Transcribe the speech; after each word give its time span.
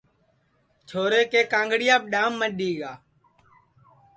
چھورے 0.87 1.21
کے 1.31 1.41
کانٚڑیاپ 1.51 2.01
ڈؔام 2.11 2.31
مڈؔی 2.39 2.71
گا 2.79 2.93